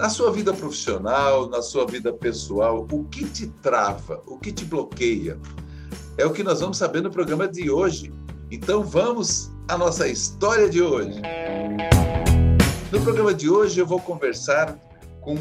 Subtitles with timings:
[0.00, 4.64] Na sua vida profissional, na sua vida pessoal, o que te trava, o que te
[4.64, 5.38] bloqueia?
[6.16, 8.10] É o que nós vamos saber no programa de hoje.
[8.50, 11.20] Então vamos à nossa história de hoje.
[12.90, 14.74] No programa de hoje eu vou conversar
[15.20, 15.36] com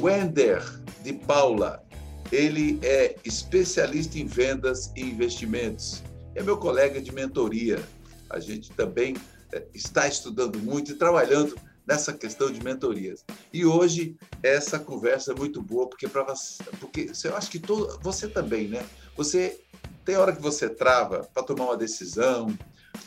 [0.00, 0.62] Wender
[1.02, 1.82] de Paula.
[2.30, 6.04] Ele é especialista em vendas e investimentos.
[6.36, 7.82] É meu colega de mentoria.
[8.30, 9.16] A gente também
[9.52, 11.56] é, está estudando muito e trabalhando
[11.86, 13.24] nessa questão de mentorias.
[13.52, 17.98] E hoje essa conversa é muito boa porque para você, porque eu acho que todo,
[18.02, 18.84] você também, né?
[19.16, 19.60] Você
[20.04, 22.56] tem hora que você trava para tomar uma decisão,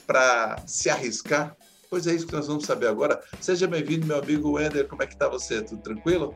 [0.05, 1.55] para se arriscar.
[1.89, 3.21] Pois é isso que nós vamos saber agora.
[3.39, 4.87] Seja bem-vindo, meu amigo Wender.
[4.87, 5.61] Como é que está você?
[5.61, 6.35] Tudo tranquilo?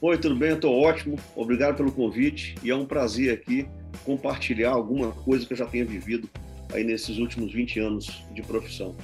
[0.00, 0.54] Oi, tudo bem?
[0.54, 1.18] Estou ótimo.
[1.36, 3.68] Obrigado pelo convite e é um prazer aqui
[4.04, 6.28] compartilhar alguma coisa que eu já tenha vivido
[6.72, 8.96] aí nesses últimos 20 anos de profissão.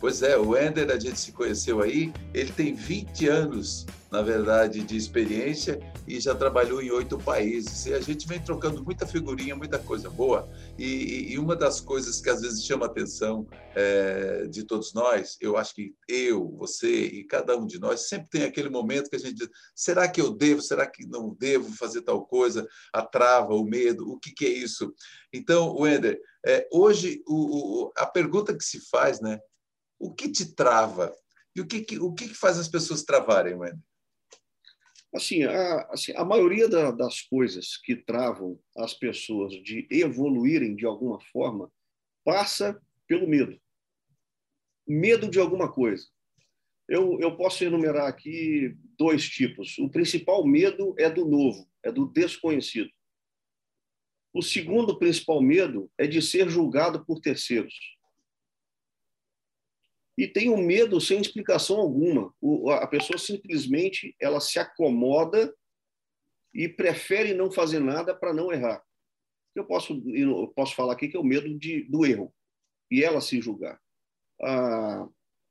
[0.00, 4.80] Pois é, o Ender, a gente se conheceu aí, ele tem 20 anos, na verdade,
[4.80, 7.84] de experiência e já trabalhou em oito países.
[7.84, 10.48] E a gente vem trocando muita figurinha, muita coisa boa.
[10.78, 15.36] E, e uma das coisas que às vezes chama a atenção é, de todos nós,
[15.40, 19.16] eu acho que eu, você e cada um de nós sempre tem aquele momento que
[19.16, 22.66] a gente diz: será que eu devo, será que não devo fazer tal coisa?
[22.92, 24.94] A trava, o medo, o que, que é isso?
[25.32, 27.34] Então, Wender, é, hoje o,
[27.86, 29.38] o, a pergunta que se faz, né?
[29.98, 31.14] O que te trava?
[31.54, 33.82] E o que, que o que, que faz as pessoas travarem, Wendy?
[35.14, 40.84] Assim, a, assim, a maioria da, das coisas que travam as pessoas de evoluírem de
[40.84, 41.72] alguma forma
[42.24, 43.58] passa pelo medo.
[44.86, 46.06] Medo de alguma coisa.
[46.86, 49.78] Eu, eu posso enumerar aqui dois tipos.
[49.78, 52.90] O principal medo é do novo, é do desconhecido.
[54.32, 57.97] O segundo principal medo é de ser julgado por terceiros
[60.18, 62.34] e tem um medo sem explicação alguma.
[62.40, 65.54] O, a pessoa simplesmente ela se acomoda
[66.52, 68.82] e prefere não fazer nada para não errar.
[69.54, 72.34] Eu posso, eu posso falar aqui que é o medo de, do erro
[72.90, 73.80] e ela se julgar.
[74.42, 75.06] Ah,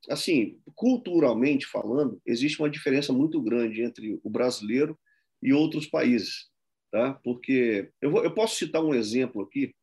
[0.09, 4.99] assim, culturalmente falando, existe uma diferença muito grande entre o brasileiro
[5.41, 6.49] e outros países,
[6.91, 7.13] tá?
[7.23, 9.73] Porque eu, vou, eu posso citar um exemplo aqui,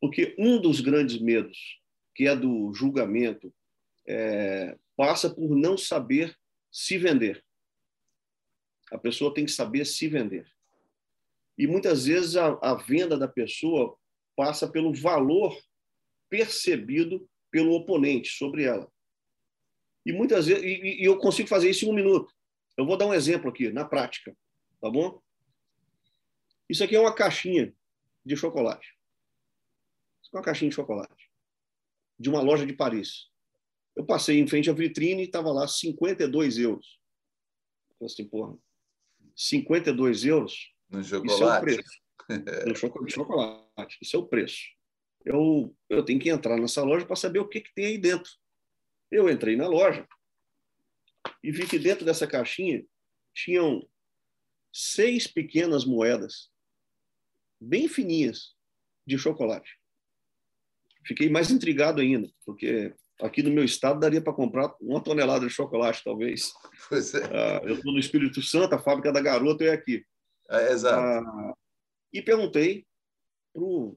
[0.00, 1.58] porque um dos grandes medos,
[2.14, 3.52] que é do julgamento
[4.06, 6.36] é, passa por não saber
[6.70, 7.44] se vender.
[8.92, 10.46] A pessoa tem que saber se vender.
[11.56, 13.96] E muitas vezes a, a venda da pessoa
[14.36, 15.56] passa pelo valor
[16.28, 18.90] percebido pelo oponente sobre ela.
[20.04, 22.32] E muitas vezes, e, e eu consigo fazer isso em um minuto.
[22.76, 24.36] Eu vou dar um exemplo aqui, na prática,
[24.80, 25.22] tá bom?
[26.68, 27.72] Isso aqui é uma caixinha
[28.24, 28.98] de chocolate.
[30.22, 31.30] Isso é uma caixinha de chocolate
[32.18, 33.30] de uma loja de Paris.
[33.96, 36.98] Eu passei em frente à vitrine e estava lá 52 euros.
[38.00, 38.56] Eu assim, porra,
[39.36, 40.72] 52 euros?
[40.90, 41.30] No chocolate?
[41.30, 43.00] Isso é o preço.
[43.00, 43.98] no chocolate.
[44.02, 44.62] Isso é o preço.
[45.24, 48.30] Eu, eu tenho que entrar nessa loja para saber o que, que tem aí dentro.
[49.10, 50.06] Eu entrei na loja
[51.42, 52.84] e vi que dentro dessa caixinha
[53.32, 53.88] tinham
[54.72, 56.50] seis pequenas moedas,
[57.60, 58.54] bem fininhas,
[59.06, 59.78] de chocolate.
[61.06, 65.52] Fiquei mais intrigado ainda, porque Aqui no meu estado daria para comprar uma tonelada de
[65.52, 66.52] chocolate, talvez.
[66.88, 67.24] Pois é.
[67.24, 70.04] Uh, eu estou no Espírito Santo, a fábrica da garota é aqui.
[70.50, 71.26] É, exato.
[71.26, 71.54] Uh,
[72.12, 72.86] e perguntei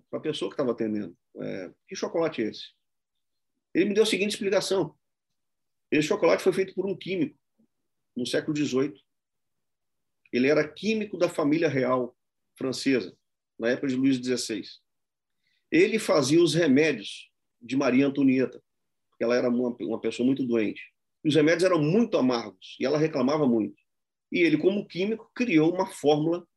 [0.09, 2.67] para a pessoa que estava atendendo: é, que chocolate é esse?
[3.73, 4.95] Ele me deu a seguinte explicação:
[5.91, 7.38] esse chocolate foi feito por um químico
[8.16, 8.94] no século XVIII.
[10.31, 12.16] Ele era químico da família real
[12.56, 13.16] francesa,
[13.57, 14.63] na época de Luís XVI.
[15.72, 18.61] Ele fazia os remédios de Maria Antonieta
[19.17, 20.94] porque ela era uma, uma pessoa muito doente.
[21.25, 23.81] Os remédios eram muito amargos e ela reclamava muito.
[24.31, 26.47] E ele, como químico, criou uma fórmula,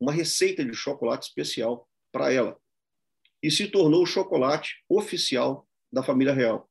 [0.00, 2.58] uma receita de chocolate especial para ela.
[3.40, 6.68] E se tornou o chocolate oficial da família real.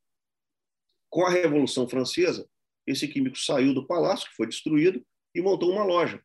[1.10, 2.48] Com a Revolução Francesa,
[2.86, 6.22] esse químico saiu do palácio, que foi destruído, e montou uma loja,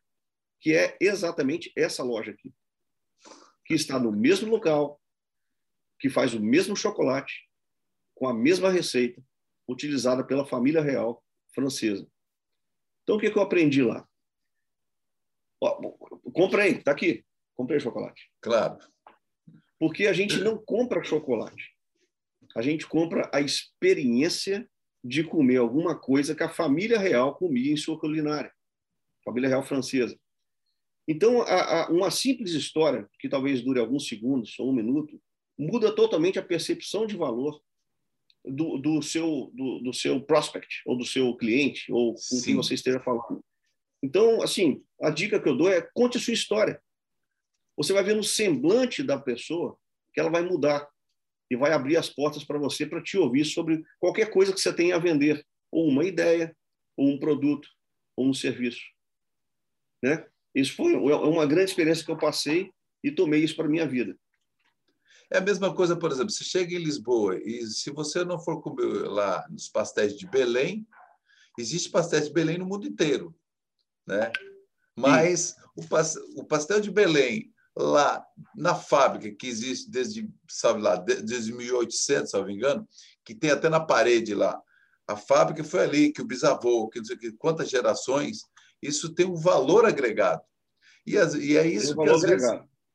[0.59, 2.53] que é exatamente essa loja aqui,
[3.65, 4.99] que está no mesmo local,
[5.99, 7.47] que faz o mesmo chocolate,
[8.15, 9.23] com a mesma receita
[9.67, 11.23] utilizada pela família real
[11.53, 12.07] francesa.
[13.03, 14.07] Então, o que, que eu aprendi lá?
[15.61, 15.91] Ó,
[16.33, 17.25] comprei, está aqui.
[17.55, 18.31] Comprei chocolate.
[18.41, 18.77] Claro.
[19.79, 21.73] Porque a gente não compra chocolate.
[22.55, 24.69] A gente compra a experiência
[25.03, 28.53] de comer alguma coisa que a família real comia em sua culinária.
[29.23, 30.17] Família real francesa.
[31.07, 35.21] Então, a, a, uma simples história, que talvez dure alguns segundos ou um minuto,
[35.57, 37.61] muda totalmente a percepção de valor
[38.45, 42.43] do, do, seu, do, do seu prospect, ou do seu cliente, ou com Sim.
[42.43, 43.43] quem você esteja falando.
[44.01, 46.81] Então, assim, a dica que eu dou é conte a sua história.
[47.77, 49.77] Você vai ver no semblante da pessoa
[50.13, 50.87] que ela vai mudar
[51.49, 54.73] e vai abrir as portas para você para te ouvir sobre qualquer coisa que você
[54.73, 56.55] tenha a vender, ou uma ideia,
[56.97, 57.67] ou um produto,
[58.15, 58.81] ou um serviço.
[60.01, 60.25] Né?
[60.53, 62.71] Isso foi uma grande experiência que eu passei
[63.03, 64.17] e tomei isso para minha vida.
[65.33, 68.61] É a mesma coisa, por exemplo, você chega em Lisboa e se você não for
[68.61, 70.87] comer lá nos pastéis de Belém,
[71.57, 73.35] existe pastéis de Belém no mundo inteiro,
[74.05, 74.31] né?
[74.95, 78.23] Mas o pastel de Belém lá
[78.55, 82.87] na fábrica que existe desde, sabe lá, desde 1800, se não me engano,
[83.25, 84.61] que tem até na parede lá.
[85.07, 88.43] A fábrica foi ali que o bisavô, que não sei quantas gerações,
[88.79, 90.43] isso tem um valor agregado.
[91.07, 92.47] E, e é isso que às vezes...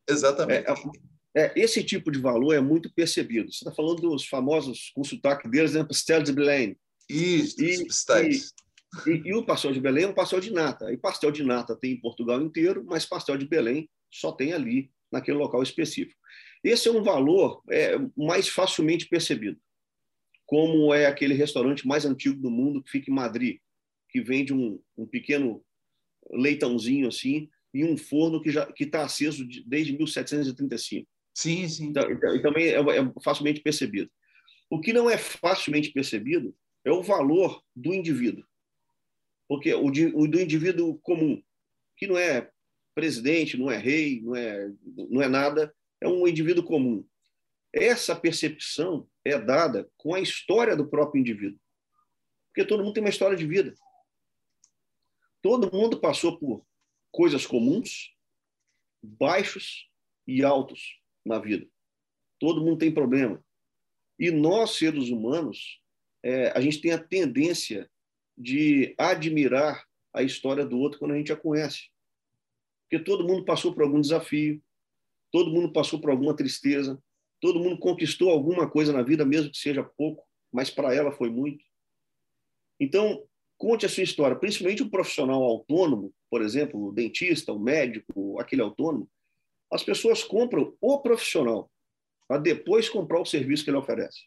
[0.09, 0.71] Exatamente.
[0.71, 0.75] É,
[1.39, 3.53] é, esse tipo de valor é muito percebido.
[3.53, 5.85] Você está falando dos famosos, com sotaque deles, né?
[5.85, 6.77] pastel de Belém.
[7.09, 8.53] Isso, e, pastéis.
[9.07, 10.93] E, e, e, o pastel de Belém é um pastel de nata.
[10.93, 14.91] E pastel de nata tem em Portugal inteiro, mas pastel de Belém só tem ali,
[15.13, 16.19] naquele local específico.
[16.65, 19.61] Esse é um valor é, mais facilmente percebido,
[20.45, 23.59] como é aquele restaurante mais antigo do mundo que fica em Madrid,
[24.11, 25.65] que vende um, um pequeno
[26.31, 31.09] leitãozinho assim e um forno que está aceso desde 1735.
[31.39, 31.85] Sim, sim.
[31.87, 34.11] Então, então, e também é, é facilmente percebido.
[34.69, 36.53] O que não é facilmente percebido
[36.85, 38.45] é o valor do indivíduo.
[39.47, 41.41] Porque o, o do indivíduo comum,
[41.97, 42.51] que não é
[42.93, 44.73] presidente, não é rei, não é,
[45.09, 47.07] não é nada, é um indivíduo comum.
[47.73, 51.61] Essa percepção é dada com a história do próprio indivíduo.
[52.49, 53.73] Porque todo mundo tem uma história de vida.
[55.41, 56.67] Todo mundo passou por
[57.13, 58.13] coisas comuns,
[59.01, 59.89] baixos
[60.27, 60.99] e altos
[61.29, 61.67] na vida.
[62.39, 63.43] Todo mundo tem problema.
[64.19, 65.81] E nós, seres humanos,
[66.23, 67.89] é, a gente tem a tendência
[68.37, 71.91] de admirar a história do outro quando a gente a conhece.
[72.83, 74.63] Porque todo mundo passou por algum desafio,
[75.31, 77.01] todo mundo passou por alguma tristeza,
[77.41, 81.31] todo mundo conquistou alguma coisa na vida, mesmo que seja pouco, mas para ela foi
[81.31, 81.65] muito.
[82.81, 83.27] Então,
[83.57, 88.63] conte a sua história, principalmente o profissional autônomo, por exemplo, o dentista, o médico, aquele
[88.63, 89.09] autônomo.
[89.71, 91.71] As pessoas compram o profissional
[92.27, 94.21] para depois comprar o serviço que ele oferece.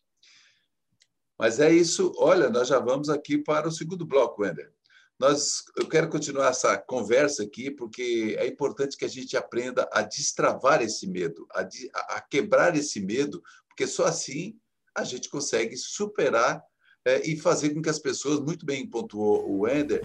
[1.37, 2.11] Mas é isso.
[2.17, 4.71] Olha, nós já vamos aqui para o segundo bloco, Wender.
[5.19, 10.01] Nós, eu quero continuar essa conversa aqui, porque é importante que a gente aprenda a
[10.01, 11.67] destravar esse medo, a,
[12.15, 14.57] a quebrar esse medo, porque só assim
[14.95, 16.63] a gente consegue superar
[17.05, 20.01] é, e fazer com que as pessoas, muito bem pontuou o Wender,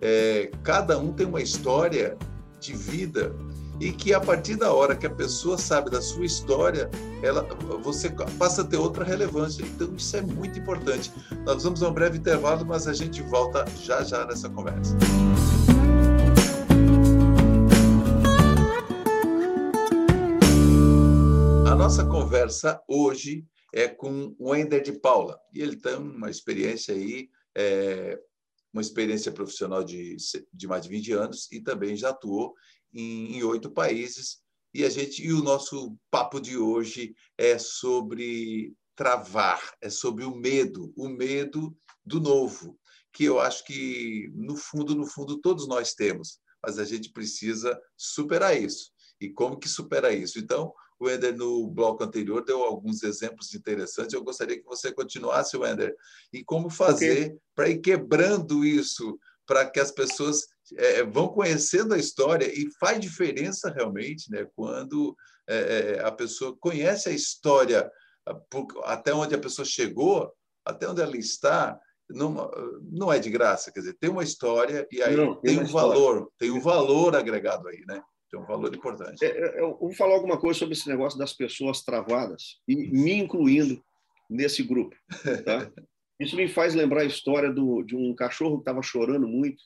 [0.00, 2.16] é, cada um tem uma história
[2.60, 3.34] de vida
[3.80, 6.90] e que a partir da hora que a pessoa sabe da sua história,
[7.22, 7.42] ela,
[7.82, 9.62] você passa a ter outra relevância.
[9.62, 11.10] Então isso é muito importante.
[11.46, 14.94] Nós vamos a um breve intervalo, mas a gente volta já já nessa conversa.
[21.66, 26.94] A nossa conversa hoje é com o Wender de Paula e ele tem uma experiência
[26.94, 28.18] aí é,
[28.72, 30.16] uma experiência profissional de,
[30.52, 32.54] de mais de 20 anos e também já atuou
[32.92, 34.38] em oito países.
[34.72, 40.34] E a gente e o nosso papo de hoje é sobre travar, é sobre o
[40.34, 42.78] medo, o medo do novo,
[43.12, 47.80] que eu acho que no fundo, no fundo todos nós temos, mas a gente precisa
[47.96, 48.90] superar isso.
[49.20, 50.38] E como que supera isso?
[50.38, 54.12] Então, o Ender, no bloco anterior, deu alguns exemplos interessantes.
[54.12, 55.96] Eu gostaria que você continuasse, Ender,
[56.32, 57.38] e como fazer okay.
[57.54, 59.18] para ir quebrando isso,
[59.50, 65.16] para que as pessoas é, vão conhecendo a história e faz diferença realmente né, quando
[65.48, 67.90] é, é a pessoa conhece a história
[68.84, 70.32] até onde a pessoa chegou,
[70.64, 71.76] até onde ela está,
[72.08, 72.48] não,
[72.92, 75.66] não é de graça, quer dizer, tem uma história e aí não, tem, tem um
[75.66, 75.88] história.
[75.88, 78.00] valor, tem um valor agregado aí, né?
[78.30, 79.24] Tem um valor importante.
[79.24, 83.14] É, é, eu vou falar alguma coisa sobre esse negócio das pessoas travadas, e me
[83.14, 83.82] incluindo
[84.30, 84.94] nesse grupo.
[85.44, 85.68] Tá?
[86.20, 89.64] Isso me faz lembrar a história do, de um cachorro que estava chorando muito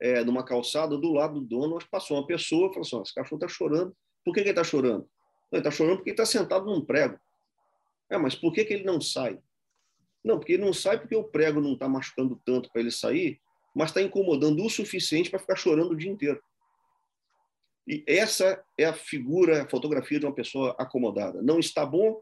[0.00, 3.36] é, numa calçada, do lado do dono, passou uma pessoa e falou assim: esse cachorro
[3.36, 3.96] está chorando.
[4.24, 5.08] Por que, que ele está chorando?
[5.52, 7.16] Ele está chorando porque está sentado num prego.
[8.10, 9.38] É, mas por que, que ele não sai?
[10.24, 13.38] Não, porque ele não sai porque o prego não está machucando tanto para ele sair,
[13.74, 16.42] mas está incomodando o suficiente para ficar chorando o dia inteiro.
[17.86, 21.40] E essa é a figura, a fotografia de uma pessoa acomodada.
[21.40, 22.20] Não está bom,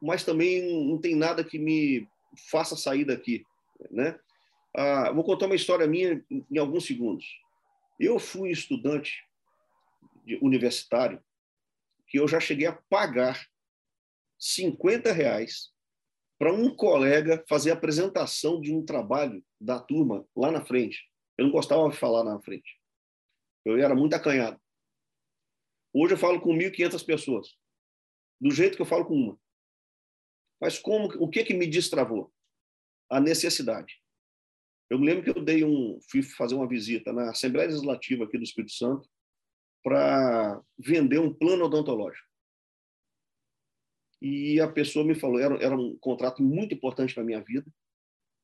[0.00, 2.08] mas também não tem nada que me
[2.50, 3.44] faça sair daqui,
[3.90, 4.18] né?
[4.76, 7.26] Ah, vou contar uma história minha em alguns segundos.
[7.98, 9.24] Eu fui estudante
[10.40, 11.22] universitário
[12.06, 13.46] que eu já cheguei a pagar
[14.38, 15.72] 50 reais
[16.38, 21.10] para um colega fazer a apresentação de um trabalho da turma lá na frente.
[21.36, 22.78] Eu não gostava de falar na frente.
[23.64, 24.60] Eu era muito acanhado.
[25.92, 27.48] Hoje eu falo com 1.500 pessoas,
[28.40, 29.40] do jeito que eu falo com uma.
[30.60, 32.32] Mas como, o que que me destravou?
[33.10, 33.94] A necessidade.
[34.90, 38.38] Eu me lembro que eu dei um, fui fazer uma visita na Assembleia Legislativa aqui
[38.38, 39.08] do Espírito Santo
[39.82, 42.26] para vender um plano odontológico.
[44.20, 47.66] E a pessoa me falou, era, era um contrato muito importante na minha vida,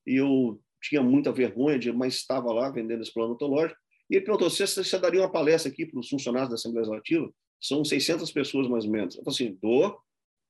[0.07, 3.79] e eu tinha muita vergonha de, mas estava lá vendendo esse plano odontológico.
[4.09, 7.33] E ele perguntou: você, você daria uma palestra aqui para os funcionários da Assembleia Legislativa?
[7.59, 9.15] São 600 pessoas mais ou menos.
[9.15, 9.99] Eu falei assim: dou,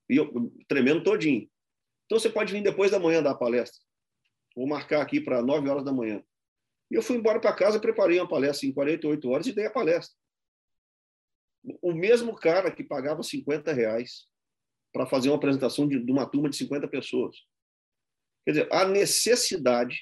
[0.10, 1.50] e eu tremendo todinho.
[2.06, 3.82] Então você pode vir depois da manhã dar a palestra.
[4.56, 6.24] Vou marcar aqui para 9 horas da manhã.
[6.90, 9.72] E eu fui embora para casa, preparei uma palestra em 48 horas e dei a
[9.72, 10.16] palestra.
[11.82, 14.28] O mesmo cara que pagava 50 reais
[14.94, 17.36] para fazer uma apresentação de, de uma turma de 50 pessoas.
[18.46, 20.00] Quer dizer, a necessidade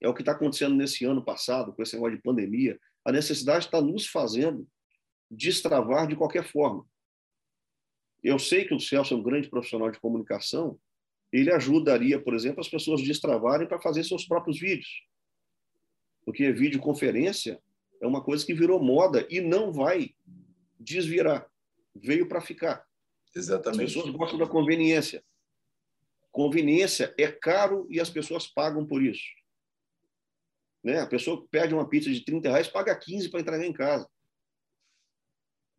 [0.00, 2.78] é o que está acontecendo nesse ano passado, com esse negócio de pandemia.
[3.04, 4.68] A necessidade está nos fazendo
[5.30, 6.84] destravar de qualquer forma.
[8.22, 10.78] Eu sei que o Celso é um grande profissional de comunicação,
[11.32, 15.06] ele ajudaria, por exemplo, as pessoas a destravarem para fazer seus próprios vídeos.
[16.24, 17.60] Porque videoconferência
[18.00, 20.14] é uma coisa que virou moda e não vai
[20.78, 21.48] desvirar.
[21.94, 22.84] Veio para ficar.
[23.34, 23.84] Exatamente.
[23.84, 25.24] As pessoas gostam da conveniência.
[26.30, 29.24] Conveniência é caro e as pessoas pagam por isso.
[30.82, 31.00] Né?
[31.00, 34.08] A pessoa pede uma pizza de 30 reais, paga 15 para entregar em casa.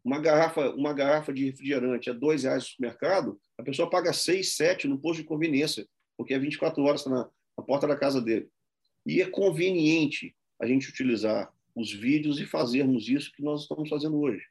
[0.04, 4.56] Uma garrafa, uma garrafa de refrigerante é dois reais no supermercado, a pessoa paga 6,
[4.56, 8.50] 7 no posto de conveniência, porque é 24 horas na, na porta da casa dele.
[9.06, 14.20] E é conveniente a gente utilizar os vídeos e fazermos isso que nós estamos fazendo
[14.20, 14.46] hoje.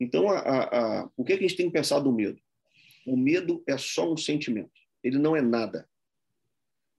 [0.00, 2.40] Então, a, a, a, o que, é que a gente tem que pensar do medo?
[3.06, 4.72] O medo é só um sentimento,
[5.02, 5.88] ele não é nada.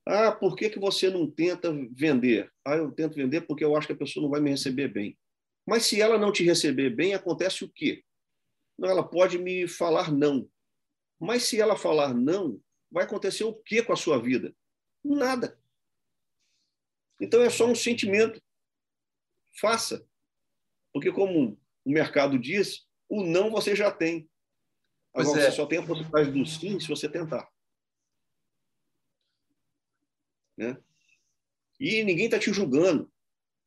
[0.07, 2.51] Ah, por que, que você não tenta vender?
[2.63, 5.17] Ah, eu tento vender porque eu acho que a pessoa não vai me receber bem.
[5.65, 8.03] Mas se ela não te receber bem, acontece o quê?
[8.79, 10.47] Ela pode me falar não.
[11.25, 14.55] Mas se ela falar não, vai acontecer o quê com a sua vida?
[15.03, 15.59] Nada.
[17.19, 18.41] Então é só um sentimento.
[19.59, 20.07] Faça.
[20.93, 24.29] Porque, como o mercado diz, o não você já tem.
[25.13, 25.45] Agora, é.
[25.45, 27.49] você só tem a possibilidade do sim se você tentar.
[30.57, 30.77] Né?
[31.79, 33.11] E ninguém está te julgando.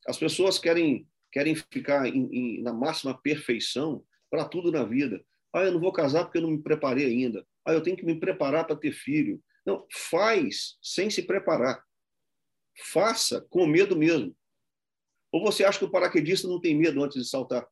[0.06, 5.24] As pessoas querem querem ficar em, em, na máxima perfeição para tudo na vida.
[5.58, 7.46] Ah, eu não vou casar porque eu não me preparei ainda.
[7.64, 9.42] Ah, eu tenho que me preparar para ter filho.
[9.66, 11.84] Não, faz sem se preparar.
[12.92, 14.36] Faça com medo mesmo.
[15.32, 17.66] Ou você acha que o paraquedista não tem medo antes de saltar?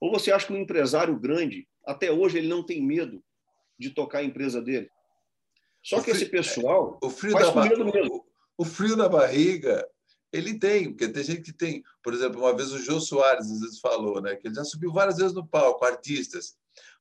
[0.00, 3.24] Ou você acha que o empresário grande, até hoje, ele não tem medo
[3.78, 4.90] de tocar a empresa dele?
[5.82, 8.16] Só o que frio, esse pessoal o frio faz da com medo mesmo.
[8.58, 9.88] O, o frio da barriga
[10.36, 13.60] ele tem, porque tem gente que tem, por exemplo, uma vez o Jô Soares às
[13.60, 16.56] vezes falou, né, que ele já subiu várias vezes no palco, artistas,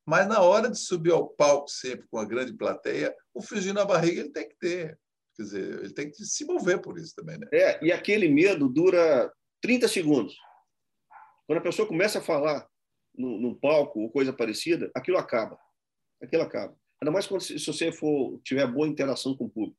[0.06, 3.84] mas na hora de subir ao palco sempre com a grande plateia, o friozinho na
[3.84, 5.00] barriga ele tem que ter.
[5.36, 7.48] Quer dizer, ele tem que se mover por isso também, né?
[7.51, 10.38] É, e aquele medo dura 30 segundos.
[11.48, 12.68] Quando a pessoa começa a falar
[13.18, 15.58] no, no palco ou coisa parecida, aquilo acaba.
[16.22, 16.77] Aquilo acaba.
[17.01, 19.77] Ainda mais quando, se você for tiver boa interação com o público.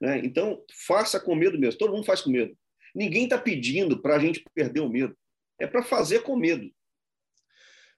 [0.00, 0.18] Né?
[0.24, 1.78] Então, faça com medo mesmo.
[1.78, 2.56] Todo mundo faz com medo.
[2.94, 5.16] Ninguém está pedindo para a gente perder o medo.
[5.58, 6.70] É para fazer com medo.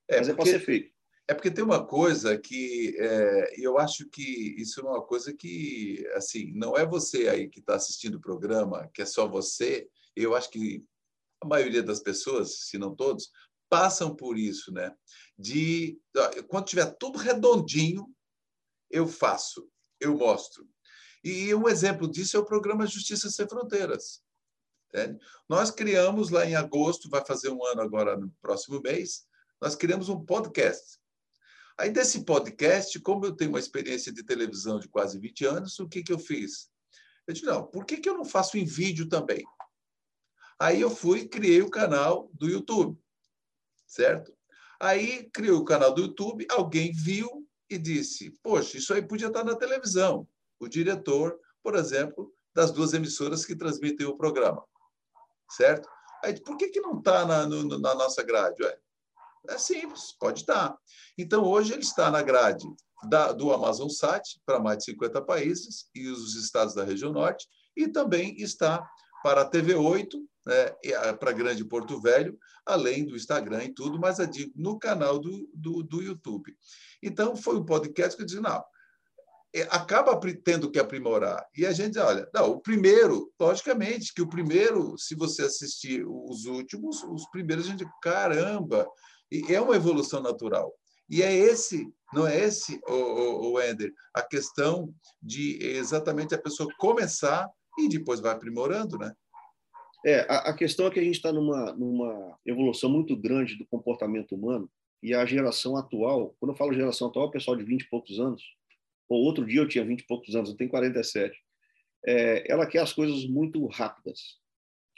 [0.08, 0.90] É Mas é para ser feito.
[1.28, 6.04] É porque tem uma coisa que é, eu acho que isso é uma coisa que,
[6.14, 9.88] assim, não é você aí que está assistindo o programa, que é só você.
[10.16, 10.84] Eu acho que
[11.40, 13.30] a maioria das pessoas, se não todos,
[13.68, 14.92] passam por isso, né?
[15.38, 16.00] De
[16.48, 18.12] quando tiver tudo redondinho,
[18.90, 20.68] eu faço, eu mostro.
[21.22, 24.22] E um exemplo disso é o programa Justiça Sem Fronteiras.
[24.88, 25.18] Entende?
[25.48, 29.26] Nós criamos lá em agosto, vai fazer um ano agora no próximo mês,
[29.60, 30.98] nós criamos um podcast.
[31.78, 35.88] Aí desse podcast, como eu tenho uma experiência de televisão de quase 20 anos, o
[35.88, 36.68] que, que eu fiz?
[37.26, 39.44] Eu disse, não, por que, que eu não faço em vídeo também?
[40.58, 42.98] Aí eu fui e criei o canal do YouTube,
[43.86, 44.36] certo?
[44.78, 49.44] Aí criei o canal do YouTube, alguém viu e disse, poxa, isso aí podia estar
[49.44, 50.26] na televisão
[50.60, 54.62] o diretor, por exemplo, das duas emissoras que transmitem o programa.
[55.50, 55.88] Certo?
[56.22, 58.62] Aí, por que, que não está na, na, nossa grade?
[58.62, 58.78] Ué?
[59.48, 60.76] É simples, pode estar.
[61.16, 62.66] Então, hoje ele está na grade
[63.08, 67.48] da, do Amazon Sat para mais de 50 países e os estados da região norte,
[67.74, 68.86] e também está
[69.22, 70.12] para a TV8,
[70.46, 74.18] né, para Grande Porto Velho, além do Instagram e tudo, mas
[74.54, 76.54] no canal do, do, do YouTube.
[77.02, 78.64] Então, foi um podcast que eu disse, não, é,
[79.68, 81.44] acaba tendo que aprimorar.
[81.56, 86.44] E a gente olha, não, o primeiro, logicamente, que o primeiro, se você assistir os
[86.44, 88.88] últimos, os primeiros, a gente, caramba,
[89.30, 90.72] e é uma evolução natural.
[91.08, 96.68] E é esse, não é esse, o, o, Ender, a questão de exatamente a pessoa
[96.78, 99.12] começar e depois vai aprimorando, né?
[100.06, 103.66] É, a, a questão é que a gente está numa, numa evolução muito grande do
[103.66, 104.70] comportamento humano
[105.02, 108.20] e a geração atual, quando eu falo geração atual, o pessoal de 20 e poucos
[108.20, 108.42] anos,
[109.10, 111.36] ou outro dia eu tinha 20 e poucos anos, eu tenho 47,
[112.06, 114.38] é, ela quer as coisas muito rápidas.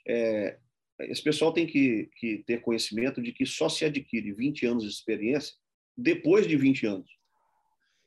[0.06, 0.58] É,
[1.00, 4.90] esse pessoal tem que, que ter conhecimento de que só se adquire 20 anos de
[4.90, 5.54] experiência
[5.96, 7.10] depois de 20 anos.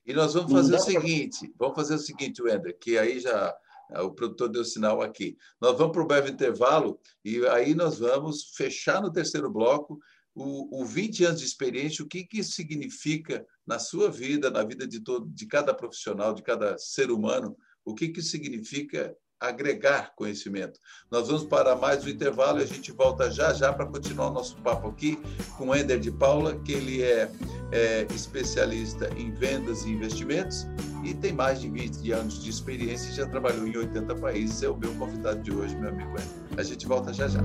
[0.05, 1.57] E nós vamos fazer o seguinte, pra...
[1.59, 3.57] vamos fazer o seguinte, Wender, que aí já
[3.91, 5.35] é, o produtor deu sinal aqui.
[5.59, 9.99] Nós vamos para o breve intervalo e aí nós vamos fechar no terceiro bloco
[10.35, 14.63] o, o 20 anos de experiência, o que, que isso significa na sua vida, na
[14.63, 20.13] vida de, todo, de cada profissional, de cada ser humano, o que, que significa agregar
[20.15, 20.79] conhecimento.
[21.11, 24.33] Nós vamos para mais um intervalo e a gente volta já já para continuar o
[24.33, 25.19] nosso papo aqui
[25.57, 27.29] com o Ender de Paula, que ele é,
[27.71, 30.65] é, especialista em vendas e investimentos
[31.03, 34.63] e tem mais de 20 anos de experiência e já trabalhou em 80 países.
[34.63, 36.59] É o meu convidado de hoje, meu amigo Ender.
[36.59, 37.39] A gente volta já já.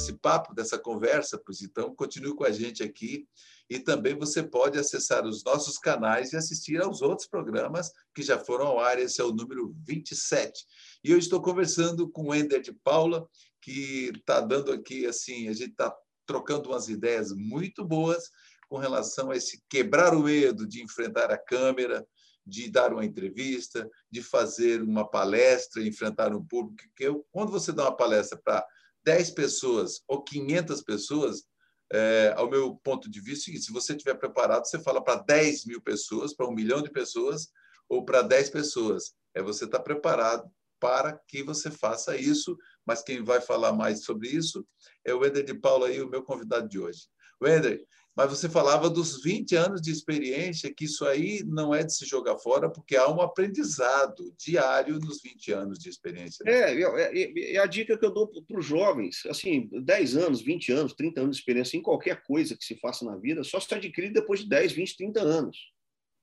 [0.00, 3.28] Desse papo, dessa conversa, pois então continue com a gente aqui.
[3.68, 8.38] E também você pode acessar os nossos canais e assistir aos outros programas que já
[8.38, 8.98] foram ao ar.
[8.98, 10.64] Esse é o número 27.
[11.04, 13.28] E eu estou conversando com o Ender de Paula,
[13.60, 15.94] que está dando aqui, assim, a gente está
[16.26, 18.30] trocando umas ideias muito boas
[18.68, 22.06] com relação a esse quebrar o medo de enfrentar a câmera,
[22.46, 26.82] de dar uma entrevista, de fazer uma palestra, enfrentar um público.
[26.96, 28.66] Que eu, quando você dá uma palestra para
[29.04, 31.44] 10 pessoas ou 500 pessoas,
[31.92, 35.80] é, ao meu ponto de vista, se você estiver preparado, você fala para 10 mil
[35.80, 37.48] pessoas, para um milhão de pessoas
[37.88, 39.14] ou para 10 pessoas.
[39.34, 40.48] É você estar tá preparado
[40.78, 44.66] para que você faça isso, mas quem vai falar mais sobre isso
[45.04, 47.08] é o Ender de Paula, aí, o meu convidado de hoje.
[47.42, 47.82] Wender,
[48.20, 52.04] mas você falava dos 20 anos de experiência, que isso aí não é de se
[52.04, 56.44] jogar fora, porque há um aprendizado diário nos 20 anos de experiência.
[56.46, 59.24] É, é, é a dica que eu dou para os jovens.
[59.24, 63.06] Assim, 10 anos, 20 anos, 30 anos de experiência em qualquer coisa que se faça
[63.06, 65.56] na vida, só se adquire depois de 10, 20, 30 anos.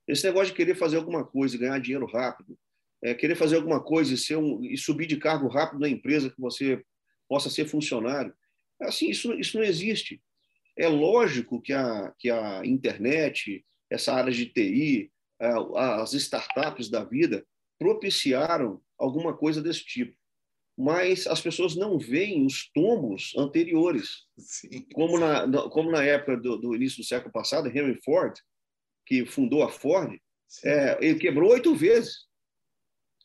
[0.06, 2.56] Esse negócio de querer fazer alguma coisa e ganhar dinheiro rápido,
[3.02, 6.30] é, querer fazer alguma coisa e, ser um, e subir de cargo rápido na empresa
[6.30, 6.80] que você
[7.28, 8.32] possa ser funcionário,
[8.80, 10.22] assim, isso, isso não existe.
[10.78, 15.10] É lógico que a, que a internet, essa área de TI,
[15.74, 17.44] as startups da vida
[17.78, 20.16] propiciaram alguma coisa desse tipo.
[20.76, 24.26] Mas as pessoas não veem os tombos anteriores.
[24.38, 24.86] Sim.
[24.94, 28.36] Como, na, como na época do, do, início do século passado, Henry Ford,
[29.04, 30.16] que fundou a Ford,
[30.64, 32.28] é, ele quebrou oito vezes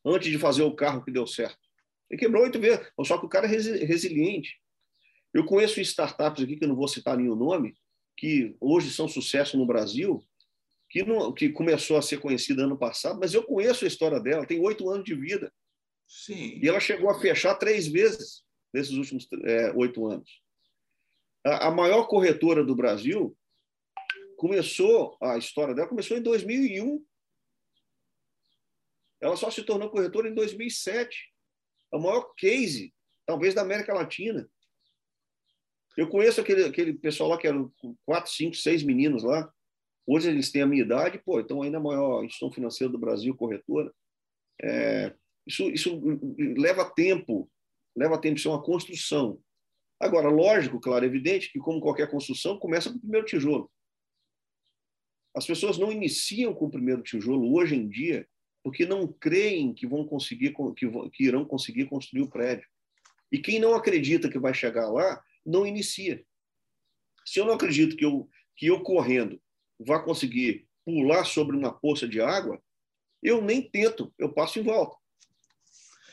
[0.03, 1.59] antes de fazer o carro que deu certo.
[2.09, 2.87] Ele quebrou oito vezes.
[3.05, 4.59] Só que o cara é resiliente.
[5.33, 7.75] Eu conheço startups aqui, que eu não vou citar nenhum nome,
[8.15, 10.23] que hoje são sucesso no Brasil,
[10.89, 14.45] que, não, que começou a ser conhecida ano passado, mas eu conheço a história dela,
[14.45, 15.51] tem oito anos de vida.
[16.07, 16.59] Sim.
[16.61, 20.41] E ela chegou a fechar três vezes nesses últimos é, oito anos.
[21.43, 23.35] A, a maior corretora do Brasil
[24.37, 27.03] começou, a história dela começou em 2001.
[29.19, 31.33] Ela só se tornou corretora em 2007.
[31.91, 32.93] É o maior case,
[33.25, 34.47] talvez, da América Latina.
[35.97, 37.71] Eu conheço aquele, aquele pessoal lá que eram
[38.05, 39.51] quatro, cinco, seis meninos lá.
[40.05, 43.35] Hoje eles têm a minha idade, pô, então ainda a maior instituição financeira do Brasil,
[43.35, 43.93] corretora.
[44.61, 45.13] É,
[45.47, 46.01] isso, isso
[46.57, 47.49] leva tempo,
[47.95, 49.39] leva tempo, isso é uma construção.
[49.99, 53.71] Agora, lógico, claro, evidente que, como qualquer construção, começa com o primeiro tijolo.
[55.35, 58.27] As pessoas não iniciam com o primeiro tijolo hoje em dia
[58.63, 62.67] porque não creem que vão conseguir que, que irão conseguir construir o prédio.
[63.31, 66.23] E quem não acredita que vai chegar lá não inicia.
[67.25, 69.41] Se eu não acredito que eu, que eu correndo
[69.79, 72.61] vá conseguir pular sobre uma poça de água,
[73.21, 74.97] eu nem tento, eu passo em volta.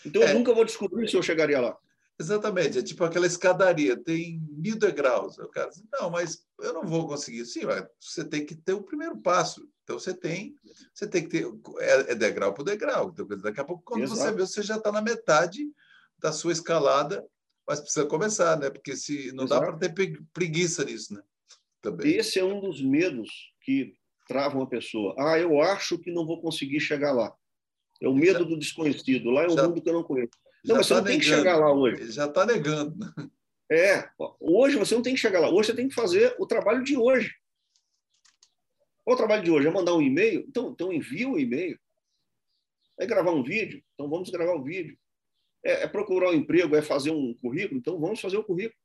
[0.05, 0.31] Então, é.
[0.31, 1.77] eu nunca vou descobrir se eu chegaria lá.
[2.19, 5.39] Exatamente, é tipo aquela escadaria, tem mil degraus.
[5.39, 7.47] O cara diz, não, mas eu não vou conseguir.
[7.47, 7.63] Sim,
[7.99, 9.67] você tem que ter o primeiro passo.
[9.83, 10.55] Então você tem,
[10.93, 11.47] você tem que ter,
[11.79, 13.09] é, é degrau por degrau.
[13.09, 14.21] Então, daqui a pouco, quando Exato.
[14.21, 15.67] você vê, você já está na metade
[16.19, 17.27] da sua escalada
[17.71, 18.69] mas precisa começar, né?
[18.69, 19.61] Porque se não Exato.
[19.65, 21.23] dá para ter preguiça nisso, né?
[21.81, 22.17] Também.
[22.17, 23.31] Esse é um dos medos
[23.61, 23.95] que
[24.27, 25.15] travam a pessoa.
[25.17, 27.33] Ah, eu acho que não vou conseguir chegar lá.
[28.03, 29.31] É o medo já, do desconhecido.
[29.31, 30.33] Lá é um já, mundo que eu não conheço.
[30.65, 31.21] Não, mas você tá não negando.
[31.21, 32.11] tem que chegar lá hoje.
[32.11, 32.97] Já está negando.
[33.71, 34.11] É.
[34.41, 35.49] Hoje você não tem que chegar lá.
[35.49, 37.33] Hoje você tem que fazer o trabalho de hoje.
[39.05, 39.69] Qual o trabalho de hoje?
[39.69, 40.45] É mandar um e-mail?
[40.49, 41.79] Então, então envia o um e-mail.
[42.99, 43.81] É gravar um vídeo?
[43.95, 44.99] Então vamos gravar o um vídeo.
[45.65, 46.75] É, é, procurar um emprego?
[46.77, 47.79] É fazer um currículo?
[47.79, 48.79] Então vamos fazer o currículo.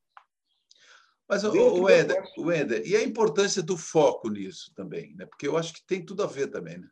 [1.28, 5.26] Mas, o, Eder, o Eder, e a importância do foco nisso também, né?
[5.26, 6.88] Porque eu acho que tem tudo a ver também, né?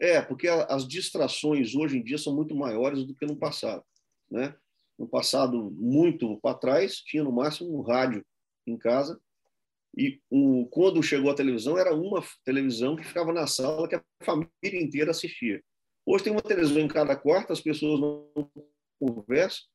[0.00, 3.82] É, porque as distrações hoje em dia são muito maiores do que no passado,
[4.30, 4.54] né?
[4.98, 8.24] No passado, muito para trás, tinha no máximo um rádio
[8.66, 9.18] em casa
[9.96, 10.20] e
[10.70, 15.10] quando chegou a televisão, era uma televisão que ficava na sala que a família inteira
[15.10, 15.62] assistia.
[16.10, 18.50] Hoje tem uma televisão em cada quarto, as pessoas não
[18.98, 19.66] conversam,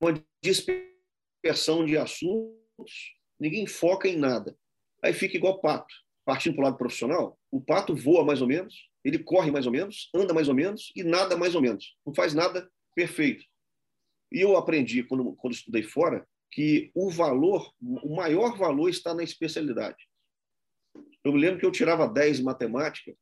[0.00, 4.56] uma dispersão de assuntos, ninguém foca em nada.
[5.02, 8.88] Aí fica igual pato, partindo para o lado profissional, o pato voa mais ou menos,
[9.04, 11.94] ele corre mais ou menos, anda mais ou menos e nada mais ou menos.
[12.06, 13.44] Não faz nada perfeito.
[14.32, 19.22] E eu aprendi, quando, quando estudei fora, que o valor, o maior valor está na
[19.22, 20.02] especialidade.
[21.22, 23.14] Eu me lembro que eu tirava 10 em matemática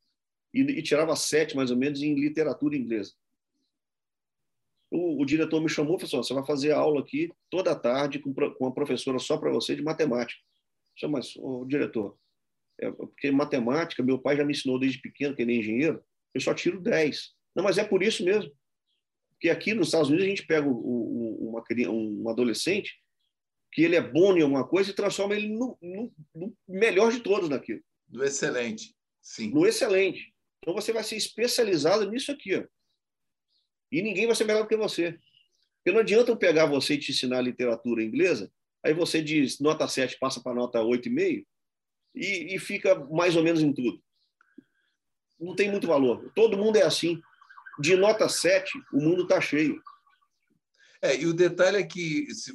[0.53, 3.12] e, e tirava 7, mais ou menos, em literatura inglesa
[4.93, 8.19] o, o, diretor me chamou e falou assim, você vai fazer aula aqui toda tarde
[8.19, 10.41] com, com uma professora só para você de matemática.
[11.01, 12.19] Eu mas, o diretor,
[12.79, 16.41] é, porque matemática, meu pai já me ensinou desde pequeno, que ele é engenheiro, eu
[16.41, 17.33] só tiro 10.
[17.57, 18.53] Não, mas é por isso mesmo.
[19.31, 23.01] Porque aqui nos Estados Unidos a gente pega o, o, uma, um adolescente
[23.73, 27.21] que ele é bom em alguma coisa e transforma ele no, no, no melhor de
[27.21, 27.81] todos naquilo.
[28.11, 29.51] No excelente, sim.
[29.51, 30.32] No excelente.
[30.62, 32.55] Então você vai ser especializado nisso aqui.
[32.57, 32.64] Ó.
[33.90, 35.18] E ninguém vai ser melhor do que você.
[35.79, 38.51] Porque não adianta eu pegar você e te ensinar literatura inglesa,
[38.85, 41.44] aí você diz nota 7 passa para nota 8,5
[42.14, 44.01] e, e fica mais ou menos em tudo.
[45.40, 46.31] Não tem muito valor.
[46.37, 47.20] Todo mundo é assim.
[47.81, 49.83] De nota 7, o mundo está cheio.
[51.01, 52.53] É, e o detalhe é que se,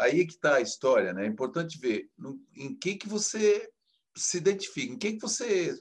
[0.00, 1.24] aí é que está a história, né?
[1.24, 3.70] É importante ver no, em que que você
[4.14, 5.74] se identifica, em que que você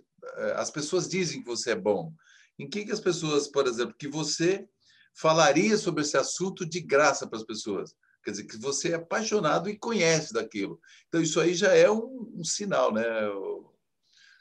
[0.55, 2.13] as pessoas dizem que você é bom,
[2.57, 4.67] em que que as pessoas, por exemplo, que você
[5.15, 7.95] falaria sobre esse assunto de graça para as pessoas.
[8.23, 10.79] Quer dizer, que você é apaixonado e conhece daquilo.
[11.07, 13.27] Então, isso aí já é um, um sinal, né?
[13.29, 13.71] O,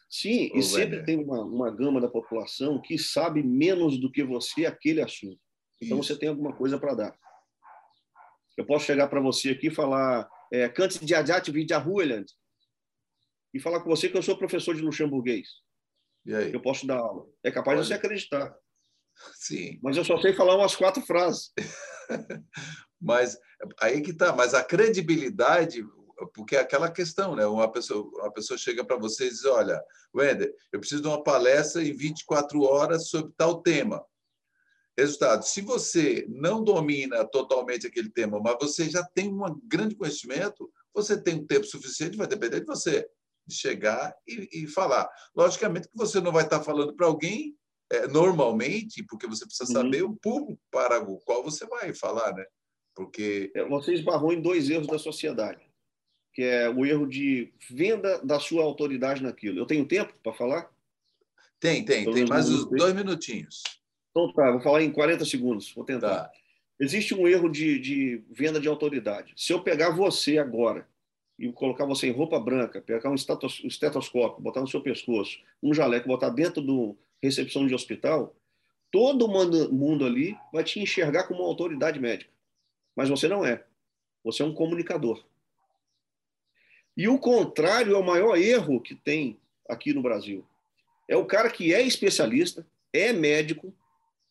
[0.09, 4.25] Sim, o e sempre tem uma, uma gama da população que sabe menos do que
[4.25, 5.39] você aquele assunto.
[5.83, 6.09] Então, isso.
[6.09, 7.19] você tem alguma coisa para dar.
[8.57, 12.27] Eu posso chegar para você aqui e falar é, Cante de Adiat Vidyahueland
[13.53, 15.49] e falar com você que eu sou professor de luxemburguês.
[16.27, 17.27] Eu posso dar aula.
[17.43, 18.57] É capaz de você acreditar.
[19.35, 19.79] Sim.
[19.83, 21.53] Mas eu só sei falar umas quatro frases.
[23.01, 23.39] mas
[23.81, 25.85] aí que tá, mas a credibilidade,
[26.35, 27.47] porque é aquela questão, né?
[27.47, 29.83] Uma pessoa, uma pessoa chega para você e diz: Olha,
[30.15, 34.05] Wender, eu preciso de uma palestra em 24 horas sobre tal tema.
[34.97, 40.71] Resultado: se você não domina totalmente aquele tema, mas você já tem um grande conhecimento,
[40.93, 43.09] você tem um tempo suficiente, vai depender de você,
[43.47, 45.09] de chegar e, e falar.
[45.35, 47.57] Logicamente que você não vai estar falando para alguém
[47.91, 49.85] é, normalmente, porque você precisa uhum.
[49.85, 50.11] saber uhum.
[50.11, 52.45] o público para o qual você vai falar, né?
[52.95, 55.63] Porque é, você esbarrou em dois erros da sociedade,
[56.33, 59.59] que é o erro de venda da sua autoridade naquilo.
[59.59, 60.71] Eu tenho tempo para falar?
[61.61, 63.63] Tem, tem, tem mais uns dois minutinhos.
[64.11, 66.25] Então tá, vou falar em 40 segundos, vou tentar.
[66.25, 66.33] Tá.
[66.79, 69.33] Existe um erro de, de venda de autoridade.
[69.37, 70.89] Se eu pegar você agora
[71.39, 76.09] e colocar você em roupa branca, pegar um estetoscópio, botar no seu pescoço, um jaleco,
[76.09, 78.37] botar dentro do, recepção de hospital,
[78.91, 82.31] todo mundo ali vai te enxergar como uma autoridade médica.
[82.95, 83.65] Mas você não é.
[84.23, 85.25] Você é um comunicador.
[86.97, 90.45] E o contrário é o maior erro que tem aqui no Brasil.
[91.09, 93.75] É o cara que é especialista, é médico,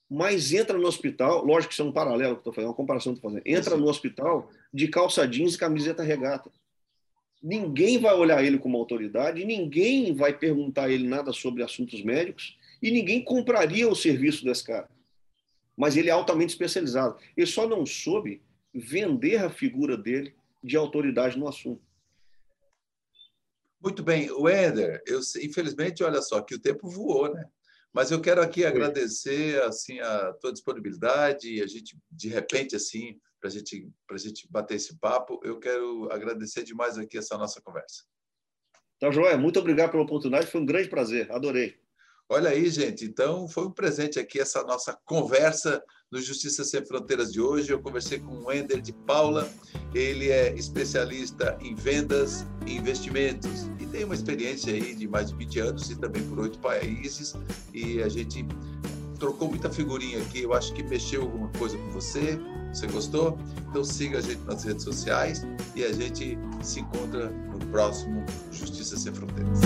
[0.10, 3.12] mas entra no hospital, lógico que isso é um paralelo que estou fazendo, uma comparação
[3.14, 6.52] que estou fazendo, entra no hospital de calça jeans e camiseta regata.
[7.44, 12.58] Ninguém vai olhar ele como autoridade, ninguém vai perguntar a ele nada sobre assuntos médicos,
[12.82, 14.90] e ninguém compraria o serviço desse cara.
[15.76, 17.18] Mas ele é altamente especializado.
[17.36, 18.42] Ele só não soube
[18.74, 21.82] vender a figura dele de autoridade no assunto.
[23.82, 27.46] Muito bem, o Éder, eu infelizmente, olha só, que o tempo voou, né?
[27.94, 33.20] Mas eu quero aqui agradecer assim a tua disponibilidade e a gente de repente assim
[33.40, 38.04] para gente para gente bater esse papo, eu quero agradecer demais aqui essa nossa conversa.
[39.00, 41.83] Tá joia, muito obrigado pela oportunidade, foi um grande prazer, adorei.
[42.30, 43.06] Olha aí, gente.
[43.06, 47.72] Então, foi um presente aqui essa nossa conversa no Justiça Sem Fronteiras de hoje.
[47.72, 49.50] Eu conversei com o Wender de Paula.
[49.94, 55.36] Ele é especialista em vendas e investimentos e tem uma experiência aí de mais de
[55.36, 57.36] 20 anos e também por oito países.
[57.74, 58.46] E a gente
[59.20, 60.44] trocou muita figurinha aqui.
[60.44, 62.40] Eu acho que mexeu alguma coisa com você.
[62.74, 63.38] Você gostou?
[63.70, 68.98] Então siga a gente nas redes sociais e a gente se encontra no próximo Justiça
[68.98, 69.60] Sem Fronteiras.